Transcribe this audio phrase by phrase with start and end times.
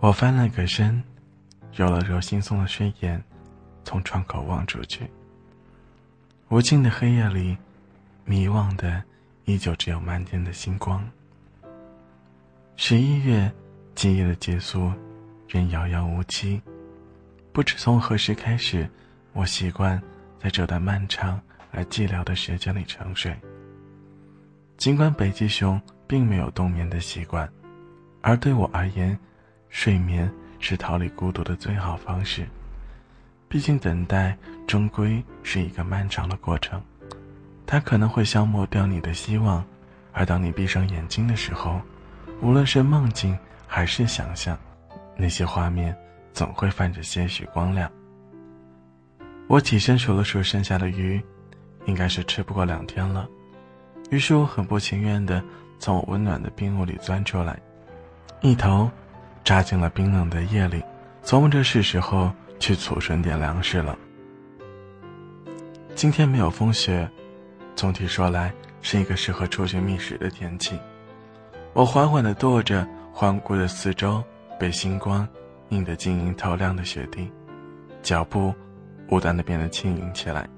[0.00, 1.02] 我翻了个身，
[1.74, 3.22] 揉了揉惺忪的睡眼，
[3.84, 5.06] 从窗口望出去。
[6.48, 7.54] 无尽的黑夜里，
[8.24, 9.02] 迷惘的
[9.44, 11.06] 依旧只有漫天的星光。
[12.76, 13.52] 十一月，
[13.94, 14.90] 今夜的结束，
[15.46, 16.62] 仍遥遥无期。
[17.52, 18.88] 不知从何时开始，
[19.34, 20.00] 我习惯
[20.38, 21.38] 在这段漫长
[21.72, 23.36] 而寂寥的时间里沉睡。
[24.78, 27.46] 尽管北极熊并没有冬眠的习惯。
[28.22, 29.18] 而对我而言，
[29.70, 32.46] 睡眠是逃离孤独的最好方式。
[33.48, 36.80] 毕竟，等待终归是一个漫长的过程，
[37.66, 39.64] 它可能会消磨掉你的希望。
[40.12, 41.80] 而当你闭上眼睛的时候，
[42.42, 44.58] 无论是梦境还是想象，
[45.16, 45.96] 那些画面
[46.32, 47.90] 总会泛着些许光亮。
[49.46, 51.20] 我起身数了数剩下的鱼，
[51.86, 53.28] 应该是吃不过两天了。
[54.10, 55.42] 于是我很不情愿地
[55.78, 57.58] 从我温暖的冰屋里钻出来。
[58.42, 58.90] 一头
[59.42, 60.82] 扎进了冰冷的夜里，
[61.24, 63.98] 琢磨着是时候去储存点粮食了。
[65.94, 67.08] 今天没有风雪，
[67.74, 70.78] 总体说来是一个适合出去觅食的天气。
[71.72, 74.22] 我缓缓地踱着，环顾着四周
[74.58, 75.26] 被星光
[75.70, 77.30] 映得晶莹透亮的雪地，
[78.02, 78.54] 脚步
[79.08, 80.48] 无端地变得轻盈起来，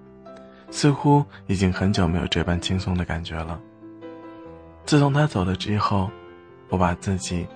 [0.71, 3.59] 似乎已经很久没有这般轻松的感觉了。
[4.85, 6.11] 自从他走了之后，
[6.69, 7.47] 我把自己。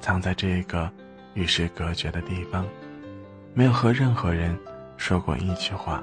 [0.00, 0.90] 藏在这个
[1.34, 2.66] 与世隔绝的地方，
[3.52, 4.58] 没有和任何人
[4.96, 6.02] 说过一句话。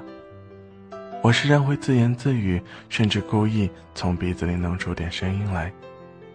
[1.22, 5.72] 我时常会自言自语，甚至故意从鼻子里弄出点声音来，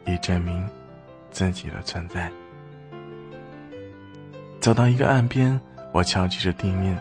[0.06, 0.66] 以证明
[1.30, 2.32] 自己的存在。
[4.62, 5.60] 走到一个岸边，
[5.92, 6.98] 我敲击着地面，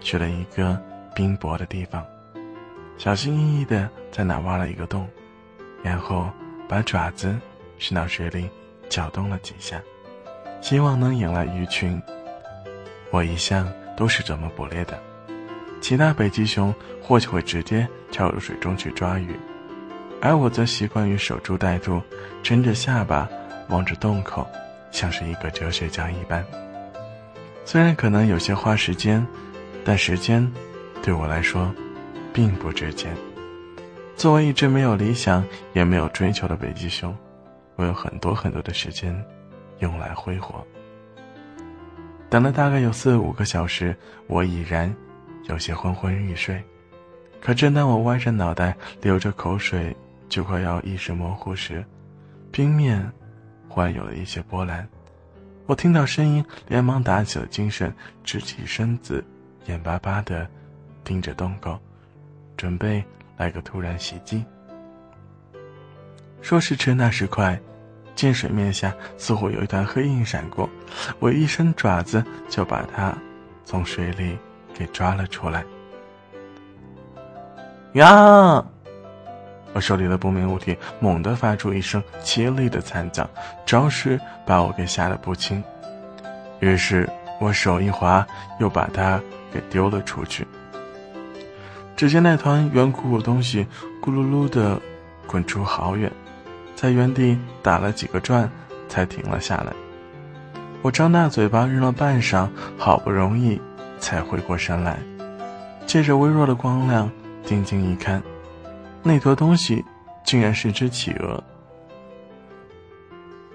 [0.00, 0.80] 去了一个
[1.14, 2.04] 冰薄的地方，
[2.96, 5.08] 小心翼翼地在那挖了一个洞，
[5.82, 6.28] 然后
[6.68, 7.38] 把爪子
[7.78, 8.50] 伸到水里，
[8.88, 9.80] 搅动了几下。
[10.60, 12.00] 希望能引来鱼群。
[13.10, 14.98] 我一向都是这么捕猎的，
[15.80, 19.34] 其他北极熊或许会直接跳入水中去抓鱼，
[20.20, 22.02] 而我则习惯于守株待兔，
[22.42, 23.28] 撑着下巴
[23.68, 24.46] 望着洞口，
[24.90, 26.44] 像是一个哲学家一般。
[27.64, 29.26] 虽然可能有些花时间，
[29.84, 30.46] 但时间
[31.02, 31.72] 对我来说
[32.32, 33.16] 并不值钱。
[34.16, 37.16] 作为一只没有理想也没有追求的北极熊，
[37.76, 39.14] 我有很多很多的时间。
[39.80, 40.64] 用来挥霍。
[42.30, 43.96] 等了大概有四五个小时，
[44.26, 44.94] 我已然
[45.44, 46.62] 有些昏昏欲睡。
[47.40, 49.96] 可正当我歪着脑袋，流着口水，
[50.28, 51.84] 就快要意识模糊时，
[52.50, 53.10] 冰面
[53.68, 54.86] 忽然有了一些波澜。
[55.66, 59.24] 我听到声音，连忙打起了精神，直起身子，
[59.66, 60.48] 眼巴巴的
[61.04, 61.78] 盯着洞口，
[62.56, 63.04] 准备
[63.36, 64.44] 来个突然袭击。
[66.42, 67.58] 说时迟，那时快。
[68.18, 70.68] 见水面下似乎有一团黑影闪过，
[71.20, 73.16] 我一伸爪子就把它
[73.64, 74.36] 从水里
[74.74, 75.64] 给抓了出来。
[77.92, 78.64] 呀！
[79.72, 83.30] 我手里的不明物体猛地发出一声凄厉的惨叫，
[83.64, 85.62] 着实把我给吓得不轻。
[86.58, 87.08] 于是
[87.38, 88.26] 我手一滑，
[88.58, 89.20] 又把它
[89.52, 90.44] 给丢了出去。
[91.94, 93.64] 只见那团圆鼓鼓东西
[94.02, 94.76] 咕噜噜的
[95.24, 96.10] 滚出好远。
[96.80, 98.48] 在原地打了几个转，
[98.88, 99.72] 才停了下来。
[100.80, 103.60] 我张大嘴巴扔了半晌，好不容易
[103.98, 104.96] 才回过神来，
[105.88, 107.10] 借着微弱的光亮，
[107.42, 108.22] 定睛一看，
[109.02, 109.84] 那坨东西
[110.24, 111.42] 竟然是只企鹅。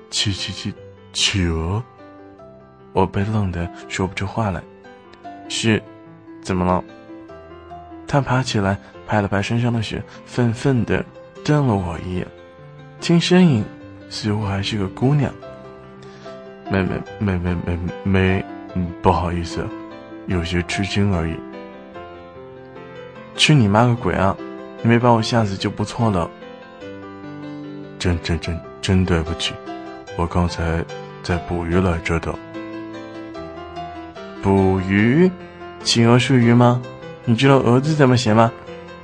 [0.10, 0.74] 企企企
[1.14, 1.82] 企鹅！
[2.92, 4.62] 我被愣得说不出话来。
[5.48, 5.82] 是，
[6.42, 6.84] 怎么了？
[8.06, 11.06] 他爬起来，拍了拍身上的雪，愤愤地
[11.46, 12.28] 瞪了我一眼。
[13.04, 13.62] 听声音，
[14.10, 15.30] 似乎还是个姑娘。
[16.72, 18.46] 没没没没没没，
[19.02, 19.68] 不好意思，
[20.26, 21.36] 有些吃惊而已。
[23.36, 24.34] 去你妈个鬼啊！
[24.82, 26.32] 你没把我吓死就不错了。
[28.00, 29.54] 真真真真对不起，
[30.18, 30.82] 我刚才
[31.22, 32.34] 在捕鱼来着的。
[34.42, 35.30] 捕鱼？
[35.84, 36.82] 企鹅是鱼吗？
[37.26, 38.50] 你知道鹅”字怎么写吗？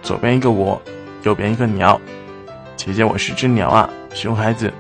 [0.02, 0.82] 左边一个我，
[1.24, 2.00] 右边一个鸟。
[2.80, 4.74] 姐姐，我是只鸟啊，熊孩子。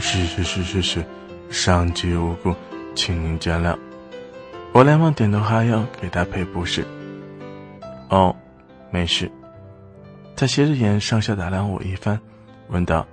[0.00, 1.04] 是是是是是，
[1.48, 2.52] 伤及无辜，
[2.96, 3.78] 请您见谅。
[4.72, 6.84] 我连忙点头哈腰，给他赔不是。
[8.08, 8.34] 哦，
[8.90, 9.30] 没事。
[10.34, 12.20] 他斜着眼上下打量我一番，
[12.66, 13.06] 问道：“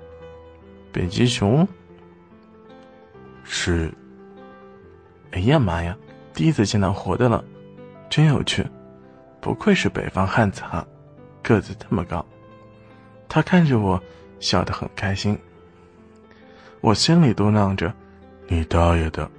[0.91, 1.67] 北极熊？”
[3.45, 3.93] 是。
[5.29, 5.95] 哎呀妈呀，
[6.33, 7.43] 第一次见到活的了，
[8.09, 8.65] 真有趣，
[9.39, 10.83] 不愧是北方汉子哈。
[11.43, 12.25] 个子这么高，
[13.27, 14.01] 他看着我，
[14.39, 15.37] 笑得很开心。
[16.79, 17.93] 我心里嘟囔着
[18.47, 19.29] ：“你大爷的！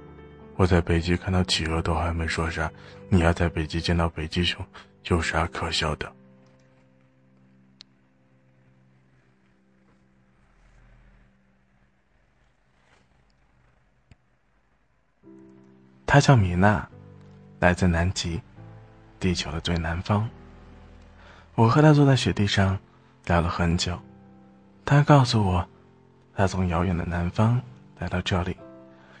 [0.55, 2.71] 我在北极看到企鹅都还没说啥，
[3.09, 4.65] 你要在北极见到北极熊，
[5.05, 6.09] 有啥可笑的？
[16.05, 16.87] 她叫米娜，
[17.59, 18.39] 来自南极，
[19.19, 20.29] 地球的最南方。
[21.55, 22.77] 我和他坐在雪地上，
[23.25, 23.97] 聊了很久。
[24.83, 25.65] 他告诉我，
[26.35, 27.61] 他从遥远的南方
[27.97, 28.55] 来到这里，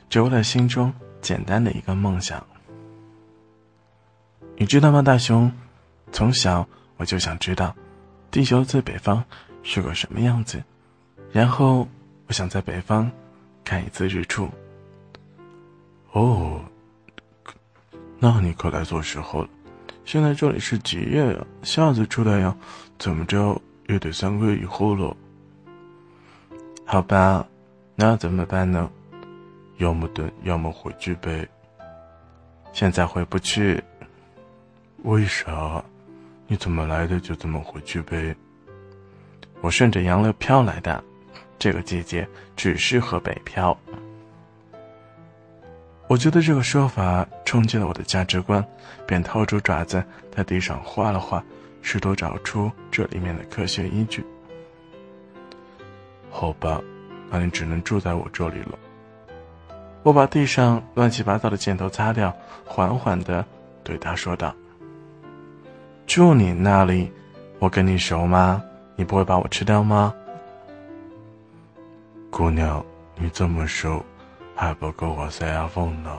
[0.09, 2.45] 只为了心中简单的一个梦想。
[4.57, 5.51] 你知道吗，大熊？
[6.11, 6.67] 从小
[6.97, 7.75] 我就想知道，
[8.29, 9.23] 地球最北方
[9.63, 10.61] 是个什么样子，
[11.31, 11.87] 然后
[12.27, 13.09] 我想在北方
[13.63, 14.49] 看一次日出。
[16.11, 16.61] 哦。
[18.17, 19.49] 那你可来错时候了，
[20.05, 21.45] 现在这里是几月呀？
[21.63, 22.55] 下次出来呀，
[22.99, 25.17] 怎么着也得三个月以后了。
[26.85, 27.45] 好吧，
[27.95, 28.89] 那怎么办呢？
[29.77, 31.45] 要么等，要么回去呗。
[32.71, 33.83] 现在回不去，
[35.03, 35.83] 为啥？
[36.47, 38.35] 你怎么来的就怎么回去呗。
[39.61, 41.03] 我顺着洋流飘来的，
[41.57, 43.75] 这个季节只适合北漂。
[46.07, 48.63] 我觉得这个说法冲击了我的价值观，
[49.07, 51.43] 便掏出爪子在地上画了画，
[51.81, 54.23] 试图找出这里面的科学依据。
[56.29, 56.79] 好吧，
[57.31, 58.77] 那你只能住在我这里了。
[60.03, 62.31] 我把地上乱七八糟的箭头擦掉，
[62.63, 63.43] 缓缓的
[63.83, 64.53] 对他说道
[66.05, 67.11] ：“住你那里？
[67.57, 68.61] 我跟你熟吗？
[68.95, 70.13] 你不会把我吃掉吗？”
[72.29, 72.85] 姑娘，
[73.15, 74.05] 你这么瘦。
[74.55, 76.17] 还不够我塞牙缝呢。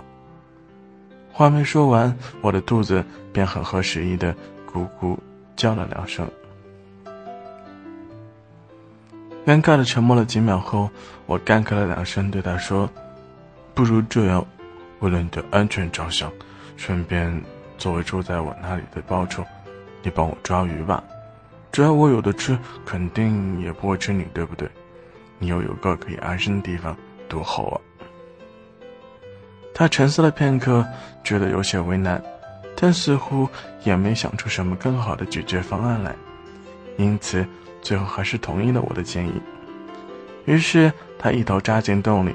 [1.33, 4.35] 话没说完，我的肚子便很合时宜的
[4.73, 5.17] 咕咕
[5.57, 6.29] 叫了两声。
[9.47, 10.91] 尴尬的沉默了几秒后，
[11.27, 12.89] 我干咳了两声，对他说
[13.75, 14.45] ：“不如这样，
[15.01, 16.33] 为了你的安全着想，
[16.77, 17.43] 顺便
[17.79, 19.45] 作为住在我那里的报酬，
[20.03, 21.05] 你帮我抓鱼吧。
[21.71, 24.69] 只要我有的吃，肯定也不会吃你，对不对？
[25.39, 26.97] 你又有个可以安身的地方，
[27.29, 27.81] 多好啊！”
[29.79, 30.83] 他沉思了片刻，
[31.23, 32.19] 觉得有些为难，
[32.75, 33.47] 但似乎
[33.85, 36.17] 也没想出什么更好的解决方案来，
[36.97, 37.47] 因此
[37.83, 39.35] 最后还是同意了我的建议。
[40.47, 42.35] 于是他一头扎进洞里，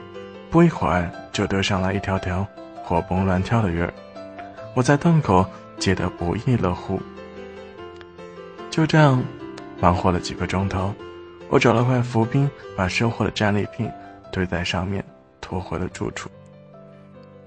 [0.51, 2.45] 不一会儿就钓上来一条条
[2.83, 3.91] 活蹦乱跳的鱼儿。
[4.75, 5.43] 我在洞口
[5.79, 7.01] 接得不亦乐乎。
[8.69, 9.19] 就这样，
[9.79, 10.93] 忙活了几个钟头，
[11.49, 12.47] 我找了块浮冰，
[12.77, 13.91] 把收获的战利品
[14.31, 15.03] 堆在上面，
[15.41, 16.29] 拖回了住处。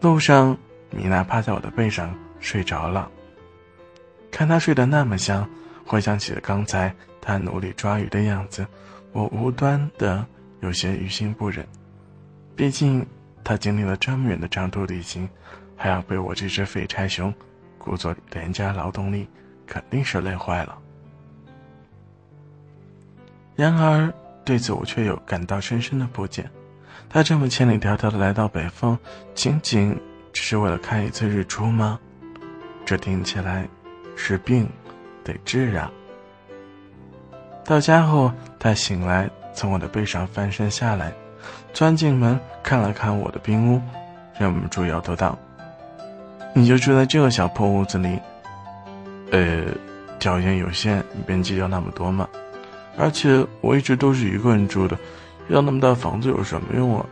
[0.05, 0.55] 路上，
[0.91, 3.11] 米娜趴在我的背上睡着了。
[4.31, 5.49] 看她睡得那么香，
[5.87, 8.67] 回想起了刚才她努力抓鱼的样子，
[9.13, 10.23] 我无端的
[10.61, 11.67] 有些于心不忍。
[12.55, 13.07] 毕竟
[13.43, 15.27] 她经历了这么远的长途旅行，
[15.75, 17.33] 还要被我这只废柴熊
[17.79, 19.27] 故作廉价劳动力，
[19.67, 20.79] 肯定是累坏了。
[23.57, 24.13] 然而，
[24.45, 26.47] 对此我却又感到深深的不解。
[27.15, 28.99] 他这么千里迢迢的来到北方，
[29.37, 29.97] 仅仅
[30.33, 31.97] 只是为了看一次日出吗？
[32.85, 33.69] 这听起来
[34.17, 34.69] 是病，
[35.23, 35.89] 得治啊！
[37.65, 41.13] 到家后，他醒来，从我的背上翻身下来，
[41.73, 43.81] 钻进门看了看我的冰屋，
[44.37, 45.39] 忍不住摇头道
[46.53, 48.19] ：“你就住在这个小破屋子里？
[49.31, 49.67] 呃，
[50.19, 52.29] 条件有限，你便计较那么多吗？
[52.99, 54.99] 而且我一直都是一个人住的。”
[55.49, 57.07] 要那么大房子有什么用啊？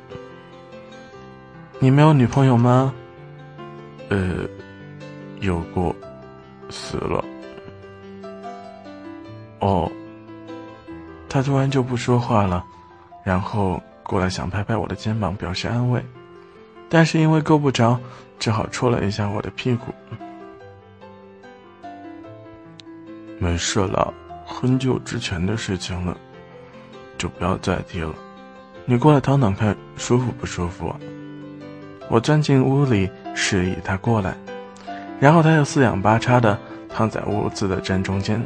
[1.78, 2.94] 你没有女朋友吗？
[4.08, 4.46] 呃，
[5.40, 5.94] 有过，
[6.70, 7.24] 死了。
[9.60, 9.90] 哦，
[11.28, 12.64] 他突然就不说话了，
[13.24, 16.04] 然后过来想拍拍我的肩膀表示安慰，
[16.88, 17.98] 但是因为够不着，
[18.38, 19.92] 只好戳了一下我的屁股。
[23.38, 24.12] 没事了，
[24.46, 26.16] 很久之前的事情了。
[27.22, 28.12] 就不要再提了，
[28.84, 30.92] 你过来躺躺看，舒服不舒服？
[32.08, 34.36] 我钻进屋里，示意他过来，
[35.20, 38.44] 然后他又四仰八叉的躺在屋子的正中间。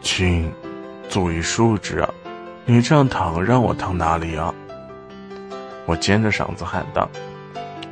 [0.00, 0.50] 亲，
[1.10, 2.08] 注意素质啊！
[2.64, 4.54] 你这样躺，让我躺哪里啊？
[5.84, 7.06] 我尖着嗓子喊道。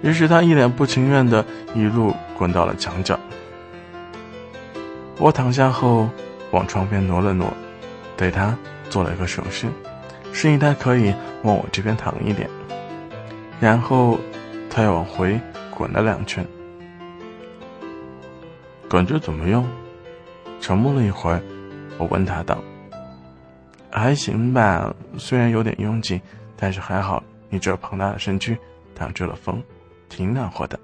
[0.00, 3.20] 于是他一脸不情愿的一路滚到了墙角。
[5.18, 6.08] 我躺下后，
[6.50, 7.52] 往床边挪了挪，
[8.16, 8.56] 对他。
[8.90, 9.68] 做了一个手势，
[10.32, 12.48] 示意他可以往我这边躺一点，
[13.60, 14.18] 然后
[14.70, 15.40] 他又往回
[15.70, 16.44] 滚了两圈。
[18.88, 19.66] 感觉怎么样？
[20.60, 21.40] 沉默了一会儿，
[21.98, 22.58] 我问他道
[23.90, 26.20] ：“还行吧，虽然有点拥挤，
[26.56, 28.56] 但是还好，你这庞大的身躯
[28.94, 29.62] 挡住了风，
[30.08, 30.78] 挺暖和的。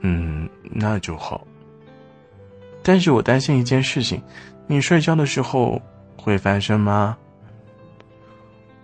[0.00, 1.46] 嗯，那就好。
[2.82, 4.22] 但是我担心一件事情，
[4.66, 5.80] 你睡觉的时候
[6.16, 7.16] 会翻身吗？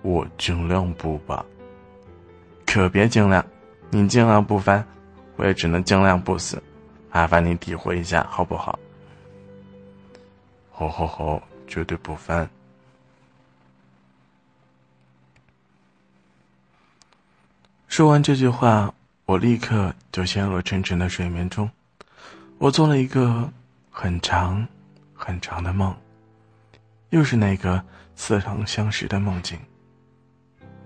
[0.02, 1.44] 我尽量不吧。
[2.66, 3.44] 可别尽量，
[3.90, 4.84] 你尽量不翻，
[5.36, 6.62] 我也只能尽量不死。
[7.12, 8.78] 麻烦你体会一下，好不好？
[10.70, 12.48] 好好好，绝对不翻。
[17.88, 18.94] 说完这句话，
[19.26, 21.68] 我立刻就陷入了沉沉的睡眠中。
[22.58, 23.50] 我做了一个。
[24.00, 24.64] 很长，
[25.12, 25.92] 很长的梦，
[27.10, 27.82] 又是那个
[28.14, 29.58] 似曾相识的梦境。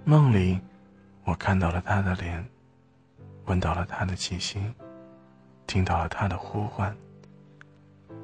[0.05, 0.61] 梦里，
[1.25, 2.45] 我看到了他的脸，
[3.45, 4.61] 闻到了他的气息，
[5.67, 6.95] 听到了他的呼唤。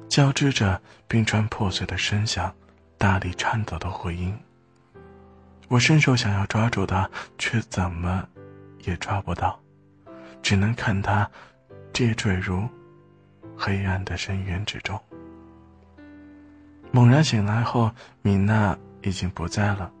[0.07, 2.53] 交织着冰川破碎的声响，
[2.97, 4.37] 大地颤抖的回音。
[5.67, 8.27] 我伸手想要抓住他，却怎么
[8.85, 9.59] 也抓不到，
[10.41, 11.29] 只能看他
[11.93, 12.67] 跌坠如。
[13.55, 14.97] 黑暗的深渊之中，
[16.91, 17.91] 猛然醒来后，
[18.21, 19.91] 米娜已经不在了。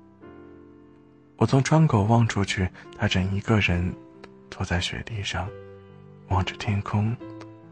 [1.37, 3.95] 我从窗口望出去，她正一个人
[4.49, 5.47] 坐在雪地上，
[6.29, 7.15] 望着天空，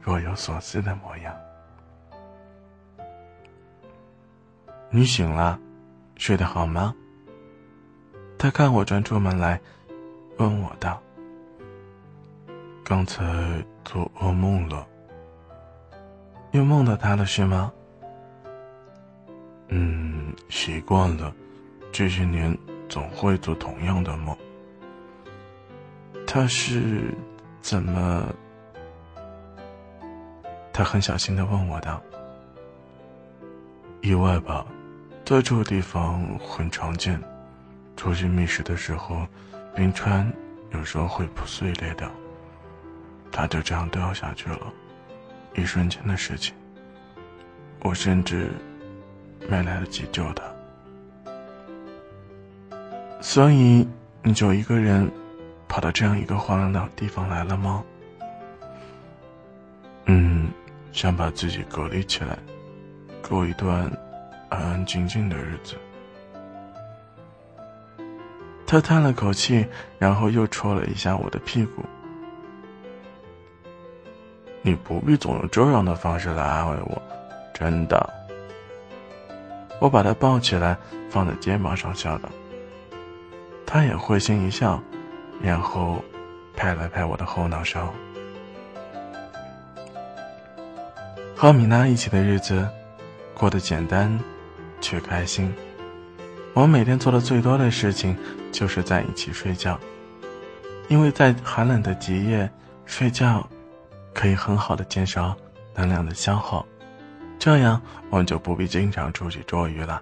[0.02, 1.36] 若有所思的模样。
[4.90, 5.60] 你醒了，
[6.16, 6.96] 睡得好吗？
[8.38, 9.60] 他看我转出门来，
[10.38, 11.02] 问我道
[12.86, 13.26] ：“刚才
[13.84, 14.88] 做噩梦了。”
[16.54, 17.74] 又梦到他了是吗？
[19.70, 21.34] 嗯，习惯了，
[21.92, 22.58] 这些年
[22.88, 24.36] 总会做同样的梦。
[26.26, 27.14] 他是
[27.62, 28.24] 怎么？
[30.72, 32.02] 他很小心的问我道
[34.02, 34.66] ：“意外吧，
[35.26, 37.20] 在这个地方很常见。
[37.96, 39.28] 出去觅食的时候，
[39.76, 40.32] 冰川
[40.72, 42.12] 有时候会破碎裂掉，
[43.32, 44.72] 他就这样掉下去了。”
[45.56, 46.54] 一瞬间的事情，
[47.80, 48.52] 我甚至
[49.50, 50.44] 没来得及救他，
[53.22, 53.88] 所以
[54.24, 55.10] 你就一个人
[55.68, 57.84] 跑到这样一个荒凉的地方来了吗？
[60.06, 60.50] 嗯，
[60.92, 62.38] 想把自己隔离起来，
[63.28, 63.92] 过一段
[64.50, 65.76] 安安静静的日子。
[68.66, 69.66] 他叹了口气，
[69.98, 71.84] 然后又戳了一下我的屁股。
[74.62, 77.02] 你不必总用这样的方式来安慰我，
[77.54, 78.17] 真的。
[79.80, 80.78] 我把他抱起来，
[81.10, 82.30] 放在肩膀上，笑道。
[83.66, 84.82] 他也会心一笑，
[85.42, 86.04] 然后
[86.56, 87.94] 拍了拍我的后脑勺。
[91.36, 92.68] 和米娜一起的日子
[93.34, 94.20] 过得简单，
[94.82, 95.54] 却开心。
[96.54, 98.18] 我们每天做的最多的事情
[98.52, 99.80] 就是在一起睡觉，
[100.88, 102.50] 因为在寒冷的极夜
[102.86, 103.48] 睡觉。
[104.14, 105.38] 可以很好的减少
[105.76, 106.66] 能量的消耗，
[107.40, 110.02] 这样我就不必经常出去捉鱼了。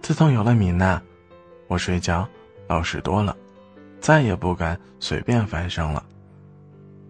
[0.00, 1.00] 自从有了米娜，
[1.68, 2.28] 我睡觉
[2.68, 3.36] 老实多了，
[4.00, 6.04] 再也不敢随便翻身了。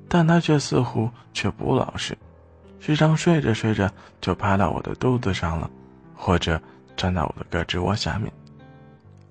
[0.08, 2.16] 但她却似乎却不老实，
[2.78, 3.90] 时常睡着睡着
[4.20, 5.70] 就趴到我的肚子上了，
[6.14, 6.60] 或者
[6.96, 8.30] 钻到我的胳肢窝下面。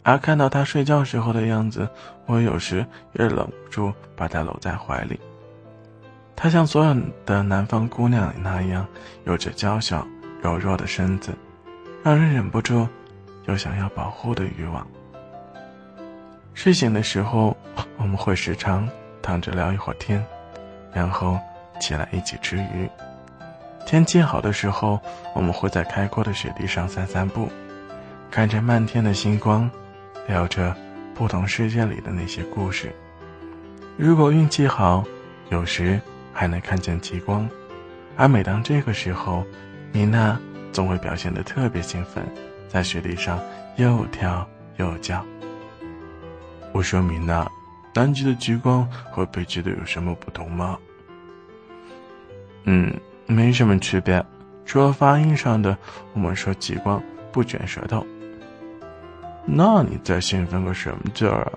[0.04, 1.88] 而看到她睡觉时候的样子，
[2.26, 5.20] 我有时也忍不住把她搂在怀里。
[6.42, 8.84] 她像所有的南方姑娘那样，
[9.26, 10.08] 有着娇小
[10.42, 11.32] 柔弱的身子，
[12.02, 12.88] 让人忍不住
[13.46, 14.86] 有想要保护的欲望。
[16.56, 17.56] 睡醒的时候，
[17.96, 18.90] 我们会时常
[19.22, 20.26] 躺着聊一会儿天，
[20.92, 21.38] 然后
[21.80, 22.90] 起来一起吃鱼。
[23.86, 25.00] 天气好的时候，
[25.36, 27.50] 我们会在开阔的雪地上散散步，
[28.32, 29.70] 看着漫天的星光，
[30.28, 30.76] 聊着
[31.14, 32.92] 不同世界里的那些故事。
[33.96, 35.04] 如果运气好，
[35.52, 36.02] 有时。
[36.34, 37.48] 还能看见极光，
[38.16, 39.46] 而每当这个时候，
[39.92, 40.40] 米娜
[40.72, 42.24] 总会表现得特别兴奋，
[42.68, 43.40] 在雪地上
[43.78, 44.48] 又跳
[44.78, 45.26] 又叫。
[46.72, 47.46] 我说：“米娜，
[47.94, 50.80] 南极的极光和北极的有什么不同吗
[52.64, 52.94] ？”“嗯，
[53.26, 54.26] 没什么区别，
[54.66, 55.78] 除了发音上的，
[56.14, 58.06] 我们说极光不卷舌头。
[59.44, 61.52] ”“那你在兴奋个什么劲儿啊？”“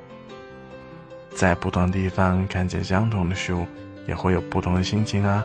[1.37, 3.65] 在不同地方看见相同的事物。”
[4.07, 5.45] 也会有不同的心情啊，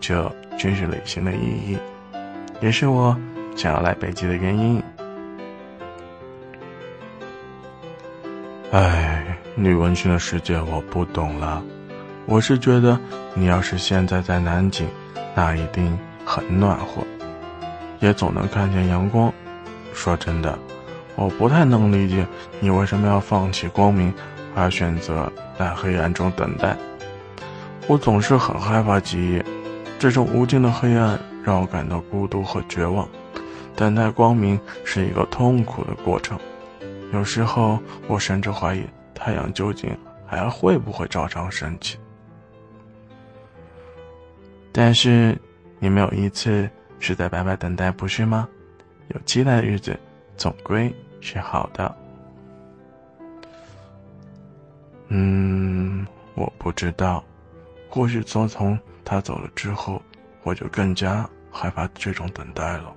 [0.00, 1.78] 这真是旅行的意义，
[2.60, 3.16] 也是我
[3.56, 4.82] 想要来北极的原因。
[8.72, 11.62] 哎，女文青的世界我不懂了，
[12.26, 12.98] 我是觉得
[13.34, 14.88] 你要是现在在南京，
[15.34, 17.02] 那一定很暖和，
[18.00, 19.32] 也总能看见阳光。
[19.92, 20.58] 说真的，
[21.14, 22.26] 我不太能理解
[22.58, 24.12] 你为什么要放弃光明，
[24.56, 26.76] 而选择在黑暗中等待。
[27.86, 29.44] 我总是很害怕极夜，
[29.98, 33.06] 这种无尽的黑暗让我感到孤独和绝望。
[33.76, 36.38] 等待光明是一个痛苦的过程，
[37.12, 39.94] 有时候我甚至怀疑太阳究竟
[40.26, 41.98] 还会不会照常升起。
[44.72, 45.38] 但是，
[45.78, 48.48] 你没有一次是在白白等待，不是吗？
[49.08, 49.98] 有期待的日子，
[50.36, 51.94] 总归是好的。
[55.08, 57.22] 嗯，我不知道。
[57.94, 60.02] 或许自从他走了之后，
[60.42, 62.92] 我就更加害怕这种等待了。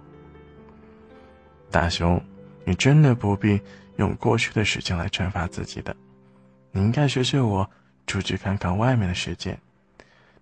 [1.70, 2.20] 大雄，
[2.66, 3.62] 你真的不必
[3.98, 5.96] 用过去的事情来惩罚自己的，
[6.72, 7.70] 你应该学学我，
[8.08, 9.56] 出去看看外面的世界。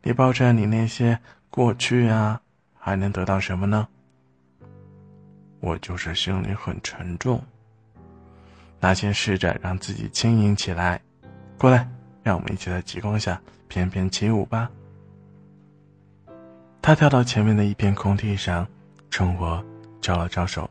[0.02, 1.20] 你抱着你那些
[1.50, 2.40] 过去啊，
[2.80, 3.86] 还能得到什么呢？
[5.60, 7.44] 我就是心里很沉重。
[8.80, 11.02] 那先试着让自己轻盈起来，
[11.58, 11.86] 过来。
[12.24, 14.70] 让我们一起在极光下翩翩起舞吧。
[16.82, 18.68] 他跳到前面的一片空地上，
[19.10, 19.64] 冲我
[20.00, 20.70] 招了招手。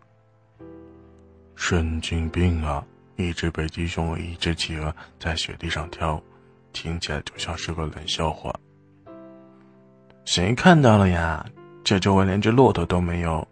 [1.57, 2.85] 神经病啊！
[3.17, 6.21] 一只北极熊和一只企鹅在雪地上跳，
[6.73, 8.53] 听起来就像是个冷笑话。
[10.25, 11.45] 谁看到了呀？
[11.85, 13.47] 这周围连只骆驼都没有。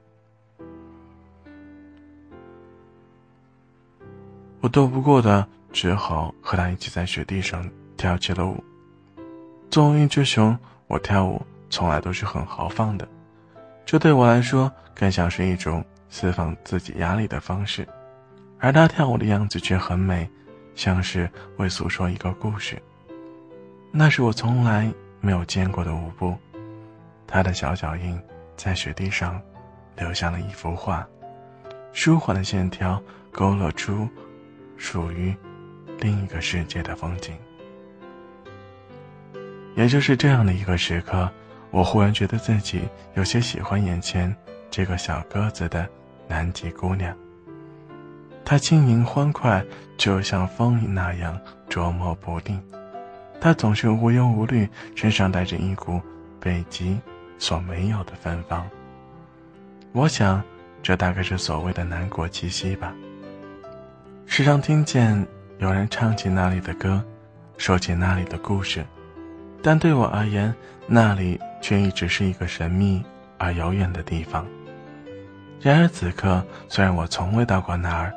[4.61, 7.69] 我斗不过的，只好和他一起在雪地上。
[7.97, 8.65] 跳起了舞。
[9.73, 10.55] 作为一只熊，
[10.87, 13.09] 我跳舞从来都是很豪放的，
[13.87, 17.89] 这对我来说更像是一种释放自己压力的方式。
[18.59, 20.29] 而他跳舞的样子却很美，
[20.75, 21.27] 像是
[21.57, 22.77] 为诉说一个故事。
[23.91, 26.37] 那是我从来没有见过的舞步，
[27.27, 28.21] 他的小脚印
[28.59, 29.41] 在雪地上
[29.97, 31.09] 留下了一幅画，
[31.95, 34.07] 舒缓的线条勾勒出
[34.77, 35.35] 属于
[35.99, 37.35] 另一个世界的风景。
[39.75, 41.31] 也就是这样的一个时刻，
[41.71, 42.83] 我忽然觉得自己
[43.15, 44.35] 有些喜欢眼前
[44.71, 45.89] 这个小个子的
[46.29, 47.17] 南极姑娘。
[48.45, 49.65] 她轻盈欢快，
[49.97, 52.63] 就像风那样捉摸不定。
[53.41, 56.01] 她总是无忧无虑，身上带着一股
[56.39, 57.01] 北极
[57.39, 58.69] 所没有的芬芳。
[59.93, 60.43] 我想，
[60.83, 62.93] 这大概是所谓的南国气息吧。
[64.27, 65.27] 时常听见
[65.59, 67.03] 有人唱起那里的歌，
[67.57, 68.85] 说起那里的故事。
[69.63, 70.53] 但对我而言，
[70.87, 73.03] 那里却一直是一个神秘
[73.39, 74.45] 而遥远的地方。
[75.61, 78.13] 然而此刻，虽然我从未到过那儿，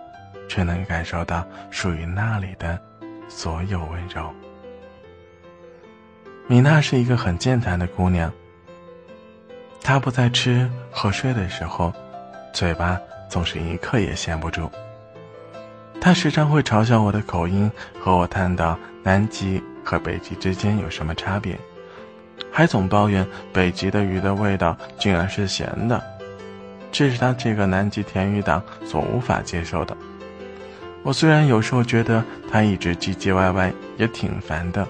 [0.50, 2.80] 却能感受到属于那里的
[3.30, 4.34] 所有温柔。
[6.48, 8.32] 米娜是一个很健谈的姑娘。
[9.82, 11.94] 她不在吃和睡的时候，
[12.52, 14.70] 嘴巴总是一刻也闲不住。
[16.02, 19.62] 她时常会嘲笑我的口音，和我谈到南极。
[19.86, 21.58] 和北极之间有什么差别？
[22.52, 26.04] 还总抱怨北极的鱼的味道竟然是咸的，
[26.92, 29.96] 这是他这个南极甜鱼党所无法接受的。
[31.04, 34.88] 我虽然有时候觉得他一直唧唧歪歪，也挺烦的，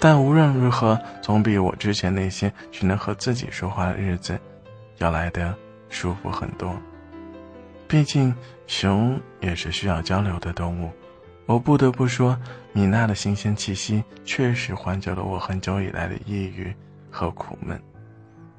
[0.00, 4.38] 但无论如何，总比我之前那些只能和自己说话的日子
[4.98, 5.54] 要来的
[5.90, 6.74] 舒服很多。
[7.86, 8.34] 毕竟，
[8.66, 10.90] 熊也是需要交流的动物。
[11.52, 12.34] 我不得不说，
[12.72, 16.74] 米娜的新鲜气息确实缓解了我很久以来的抑郁
[17.10, 17.78] 和苦闷，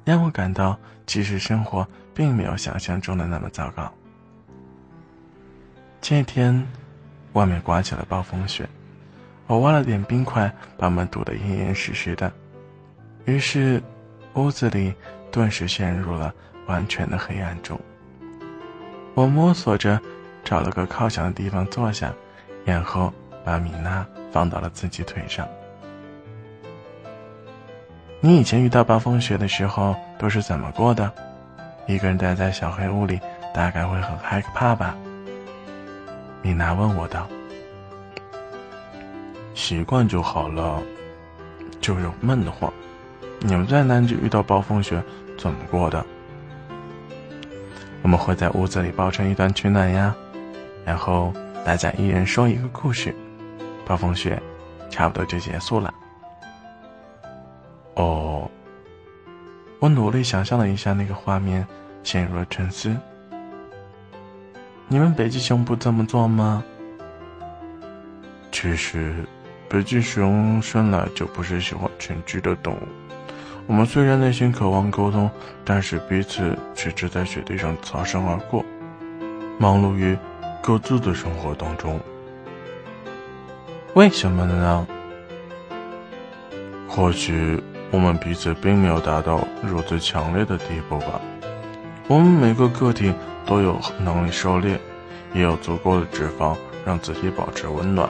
[0.04, 3.92] 让我感到其实生活并没有想象中的那么糟糕。
[6.00, 6.64] 这天，
[7.32, 8.64] 外面刮起了暴风雪，
[9.48, 12.32] 我挖了点冰块，把门堵得严严实实的，
[13.24, 13.82] 于是，
[14.34, 14.94] 屋子里
[15.32, 16.32] 顿时陷入了
[16.68, 17.76] 完全的黑暗中。
[19.14, 20.00] 我摸索着
[20.44, 22.14] 找了个靠墙的地方坐下。
[22.64, 23.12] 然后
[23.44, 25.46] 把米娜放到了自己腿上。
[28.20, 31.12] 你以前遇到暴风雪的时候都是怎么过的？
[31.86, 33.20] 一个人待在小黑屋里，
[33.52, 34.96] 大概会很害怕吧？
[36.40, 37.28] 米娜问我道。
[39.54, 40.82] 习惯就好了，
[41.82, 42.72] 就是闷得慌。
[43.40, 45.02] 你们在南极遇到暴风雪
[45.38, 46.02] 怎么过的？
[48.00, 50.16] 我们会在屋子里抱成一团取暖呀，
[50.86, 51.30] 然后。
[51.64, 53.14] 大家一人说一个故事，
[53.86, 54.40] 暴风雪
[54.90, 55.92] 差不多就结束了。
[57.94, 58.50] 哦，
[59.78, 61.66] 我努力想象了一下那个画面，
[62.02, 62.94] 陷入了沉思。
[64.88, 66.62] 你们北极熊不这么做吗？
[68.52, 69.24] 其实，
[69.66, 72.80] 北极熊生来就不是喜欢群居的动物。
[73.66, 75.30] 我们虽然内心渴望沟通，
[75.64, 78.62] 但是彼此却只在雪地上擦身而过，
[79.58, 80.14] 忙碌于。
[80.66, 82.00] 各自的生活当中。
[83.92, 84.86] 为什么呢？
[86.88, 91.20] 或许我们彼此并没有达到如此强烈的地步吧。
[92.08, 93.12] 我们每个个体
[93.44, 94.80] 都有能力狩猎，
[95.34, 98.08] 也有足够的脂肪让自己保持温暖。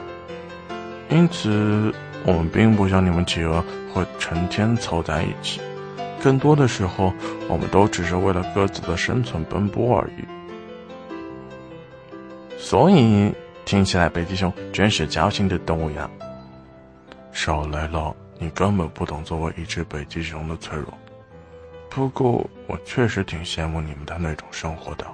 [1.09, 3.61] 因此，我们并不像你们企鹅
[3.93, 5.59] 会成天凑在一起。
[6.23, 7.11] 更多的时候，
[7.49, 10.23] 我们都只是为了各自的生存奔波而已。
[12.65, 13.31] 所以，
[13.63, 16.09] 听起来北极熊真是矫情的动物呀。
[17.31, 20.91] 少来了，你根本不懂作为一只北极熊的脆弱。
[21.91, 25.05] 不过，我确实挺羡慕你们的那种生活的。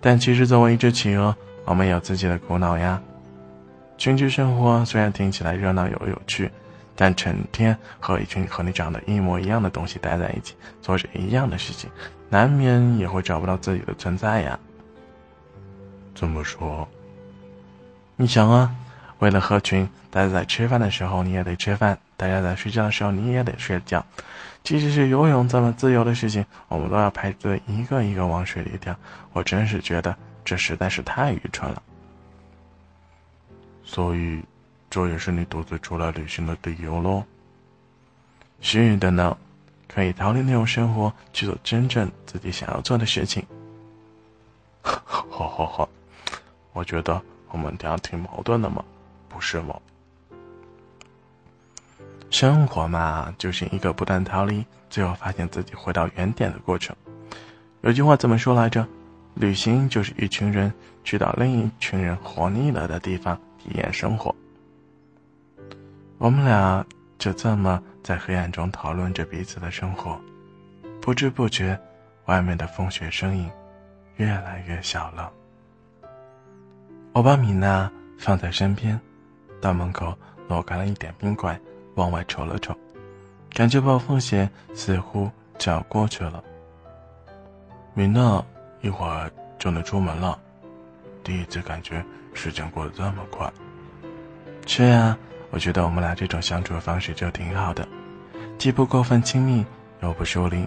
[0.00, 1.32] 但其实，作为一只企鹅，
[1.64, 3.00] 我们有自己的苦恼呀。
[3.96, 6.50] 群居生活虽然听起来热闹又有趣，
[6.96, 11.88] 但成天和一群和你长得一模一样的东西待在一起，做着一样的事情，
[12.28, 14.58] 难免也会找不到自己的存在呀。
[16.18, 16.88] 这么说？
[18.16, 18.74] 你想啊，
[19.20, 24.04] 为了合群，大家在吃饭的时候你也得吃饭；大家在睡觉的时候你也得睡觉。
[24.64, 28.96] 即使是游泳这么自由的事情，我们都要排队一个一个往水里跳。
[29.32, 30.12] 我真是觉得
[30.44, 31.80] 这实在是太愚蠢了。
[33.84, 34.42] 所以，
[34.90, 37.22] 这也是你独自出来旅行的理由喽。
[38.60, 39.38] 是的呢，
[39.86, 43.46] 可以逃离那种生活，去做真正自己想要做的事情。
[44.82, 45.88] 好好好，
[46.78, 48.84] 我觉得我们俩挺矛盾的嘛，
[49.28, 49.74] 不是吗？
[52.30, 56.94] 生活嘛，就是一个不断逃离，最后发现自己回到原点的过程。
[57.80, 58.86] 有句话怎么说来着？
[59.34, 63.36] 旅行就是一群人去到另一群人活腻了的地方。
[63.58, 64.32] 体验生活，
[66.18, 66.86] 我们俩
[67.18, 70.18] 就这么在黑暗中讨论着彼此的生活，
[71.02, 71.76] 不知不觉，
[72.26, 73.50] 外面的风雪声音
[74.16, 75.32] 越来越小了。
[77.18, 78.96] 我把米娜放在身边，
[79.60, 81.60] 到门口挪开了一点冰块，
[81.96, 82.72] 往外瞅了瞅，
[83.50, 85.28] 感觉暴风雪似乎
[85.58, 86.40] 就要过去了。
[87.92, 88.40] 米娜，
[88.82, 89.28] 一会儿
[89.58, 90.38] 就能出门了。
[91.24, 92.04] 第一次感觉
[92.34, 93.52] 时间过得这么快。
[94.64, 95.18] 是呀，
[95.50, 97.84] 我觉得我们俩这种相处的方式就挺好的，
[98.58, 99.66] 既不过分亲密，
[100.02, 100.64] 又不疏离。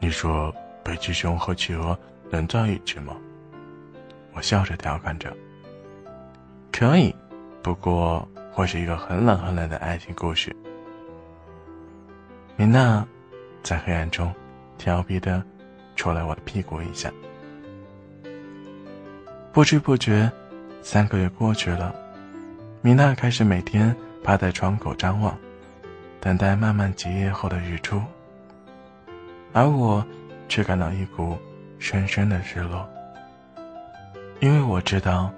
[0.00, 0.52] 你说
[0.82, 1.96] 北极熊和企鹅
[2.30, 3.16] 能在一起吗？
[4.36, 5.34] 我笑着调侃着。
[6.70, 7.14] 可以，
[7.62, 10.54] 不过会是一个很冷很冷的爱情故事。
[12.54, 13.04] 米娜
[13.62, 14.32] 在黑暗中
[14.76, 15.42] 调皮的
[15.96, 17.10] 戳了我的屁股一下。
[19.52, 20.30] 不知不觉，
[20.82, 21.94] 三个月过去了，
[22.82, 25.34] 米娜开始每天趴在窗口张望，
[26.20, 28.02] 等待漫漫几夜后的日出。
[29.54, 30.04] 而我
[30.46, 31.38] 却感到一股
[31.78, 32.86] 深深的失落，
[34.40, 35.30] 因为我知道，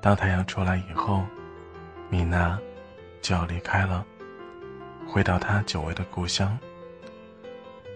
[0.00, 1.22] 当太阳出来以后，
[2.08, 2.58] 米娜
[3.22, 4.04] 就要离开了，
[5.06, 6.58] 回到她久违的故乡。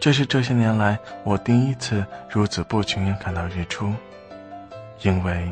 [0.00, 3.92] 这是这些年来我第一次如此不情愿看到日出，
[5.02, 5.50] 因为。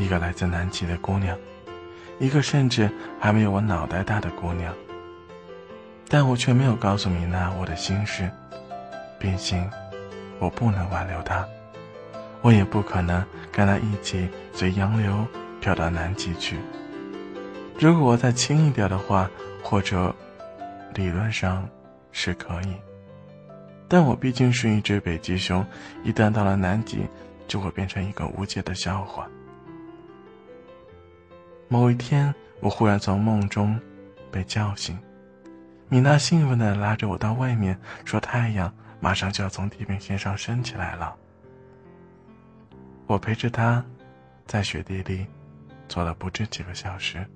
[0.00, 1.36] 一个来自南极的姑娘，
[2.20, 2.88] 一个甚至
[3.18, 4.72] 还没有我脑袋大的姑娘。
[6.08, 8.30] 但我却没有告诉米娜我的心事，
[9.18, 9.68] 毕竟
[10.38, 11.44] 我不能挽留她，
[12.42, 15.26] 我也不可能跟他一起随洋流
[15.60, 16.56] 飘到南极去。
[17.78, 19.30] 如果我再轻一点的话，
[19.62, 20.14] 或者
[20.94, 21.68] 理论上
[22.12, 22.74] 是可以，
[23.86, 25.64] 但我毕竟是一只北极熊，
[26.02, 27.06] 一旦到了南极，
[27.46, 29.28] 就会变成一个无解的笑话。
[31.68, 33.78] 某一天，我忽然从梦中
[34.30, 34.98] 被叫醒，
[35.88, 41.14] 米娜兴奋地拉着我到外面，说：“太阳马上就要从地平线上升起来了。”
[43.08, 43.84] 我陪着她，
[44.46, 45.26] 在雪地里
[45.88, 47.26] 坐了不止几个小时，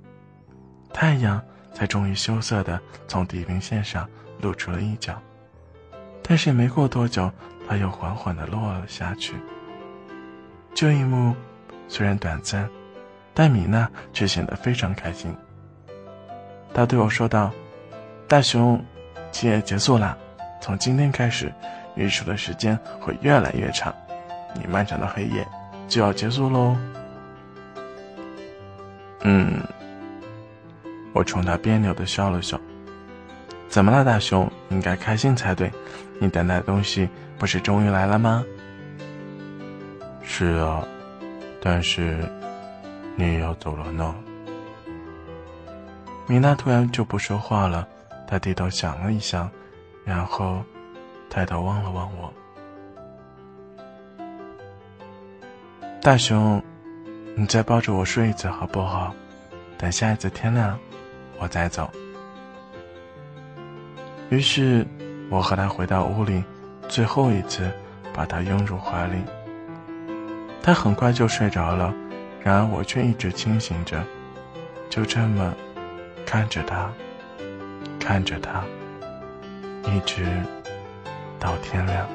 [0.93, 1.43] 太阳
[1.75, 4.09] 才终于羞涩地从地平线上
[4.41, 5.21] 露出了一角。
[6.23, 7.29] 但是没过多久，
[7.69, 9.35] 它又缓缓地落了下去。
[10.73, 11.35] 这一幕
[11.89, 12.71] 虽然短暂。
[13.35, 15.35] 但米娜却显得非常开心。
[16.75, 17.51] 她对我说道
[18.29, 18.79] ：“大熊，
[19.31, 20.19] 七夜结束了，
[20.61, 21.51] 从今天开始，
[21.97, 23.91] 日出的时间会越来越长，
[24.55, 25.49] 你漫长的黑夜
[25.93, 26.75] 就要结束喽。”
[29.21, 29.61] 嗯，
[31.13, 32.59] 我冲他别扭的笑了笑。
[33.69, 34.51] 怎么了，大熊？
[34.71, 35.71] 应该开心才对，
[36.19, 37.07] 你等待的东西
[37.39, 38.43] 不是终于来了吗？
[40.23, 40.83] 是啊，
[41.61, 42.19] 但是。
[43.15, 44.15] 你也要走了呢。
[46.27, 47.87] 米娜突然就不说话了，
[48.27, 49.51] 她低头想了一想，
[50.03, 50.65] 然后
[51.29, 52.33] 抬头望了望我。
[56.05, 56.61] 大熊，
[57.37, 59.15] 你再抱着我睡一次好不好？
[59.79, 60.77] 等下一次天亮，
[61.39, 61.89] 我再走。
[64.29, 64.85] 于是，
[65.31, 66.43] 我和他回到屋里，
[66.89, 67.71] 最后一次
[68.13, 69.15] 把他拥入怀里。
[70.61, 71.95] 他很快就睡着了，
[72.43, 74.03] 然而我却一直清醒着，
[74.91, 75.55] 就这么
[76.27, 76.91] 看着他，
[78.01, 78.65] 看着他，
[79.85, 80.27] 一直
[81.39, 82.09] 到天亮。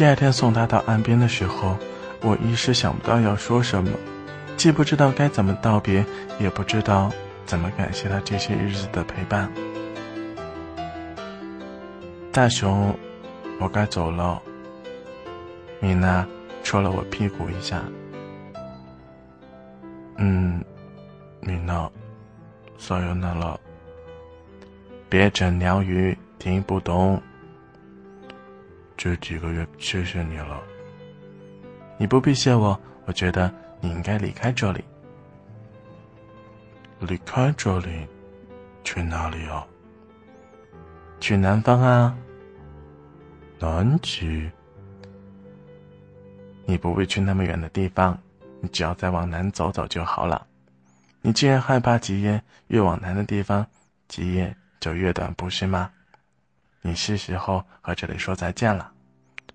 [0.00, 1.76] 第二天送他到岸边的时候，
[2.22, 3.90] 我一时想不到要说什么，
[4.56, 6.02] 既不知道该怎么道别，
[6.38, 7.12] 也不知道
[7.44, 9.52] 怎么感谢他这些日子的陪伴。
[12.32, 12.96] 大熊，
[13.60, 14.40] 我该走了。
[15.80, 16.26] 米娜
[16.62, 17.82] 戳了我屁股一下。
[20.16, 20.64] 嗯，
[21.40, 21.86] 米娜，
[22.78, 23.60] 所有那了。
[25.10, 27.20] 别整鸟语，听不懂。
[29.02, 30.60] 这几个月谢谢你了。
[31.96, 34.84] 你不必谢我，我觉得你应该离开这里。
[36.98, 38.06] 离开这里，
[38.84, 39.66] 去哪里啊？
[41.18, 42.14] 去南方啊。
[43.58, 44.50] 南极。
[46.66, 48.20] 你不必去那么远的地方，
[48.60, 50.46] 你只要再往南走走就好了。
[51.22, 53.66] 你既然害怕极夜，越往南的地方，
[54.08, 55.90] 极夜就越短，不是吗？
[56.82, 58.90] 你是时候和这里说再见了，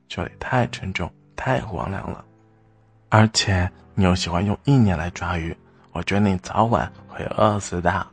[0.07, 2.23] 这里太沉重，太荒凉了，
[3.09, 5.57] 而且你又喜欢用意念来抓鱼，
[5.91, 8.07] 我觉得你早晚会饿死的。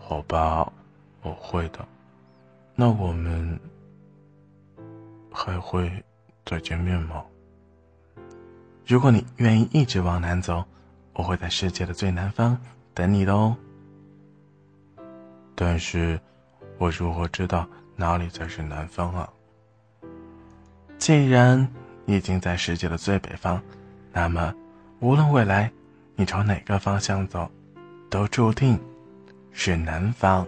[0.00, 0.72] 好吧，
[1.22, 1.86] 我会的。
[2.74, 3.58] 那我们
[5.32, 5.90] 还会
[6.44, 7.22] 再见面吗？
[8.84, 10.64] 如果你愿意一直往南走，
[11.12, 12.60] 我会在世界的最南方
[12.92, 13.56] 等你的哦。
[15.54, 16.20] 但是。
[16.80, 19.28] 我如何知道哪里才是南方啊？
[20.96, 21.68] 既然
[22.06, 23.60] 你已经在世界的最北方，
[24.14, 24.54] 那么
[25.00, 25.70] 无论未来
[26.16, 27.50] 你朝哪个方向走，
[28.08, 28.80] 都注定
[29.52, 30.46] 是南方。